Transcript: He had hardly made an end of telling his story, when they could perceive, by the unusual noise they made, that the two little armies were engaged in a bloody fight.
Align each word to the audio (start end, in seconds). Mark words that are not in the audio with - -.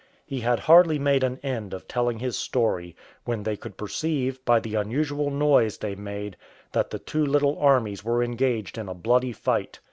He 0.25 0.39
had 0.39 0.61
hardly 0.61 0.97
made 0.97 1.23
an 1.23 1.39
end 1.43 1.75
of 1.75 1.87
telling 1.87 2.17
his 2.17 2.35
story, 2.35 2.95
when 3.25 3.43
they 3.43 3.55
could 3.55 3.77
perceive, 3.77 4.43
by 4.45 4.59
the 4.59 4.73
unusual 4.73 5.29
noise 5.29 5.77
they 5.77 5.93
made, 5.93 6.37
that 6.71 6.89
the 6.89 6.97
two 6.97 7.23
little 7.23 7.59
armies 7.59 8.03
were 8.03 8.23
engaged 8.23 8.79
in 8.79 8.89
a 8.89 8.95
bloody 8.95 9.31
fight. 9.31 9.79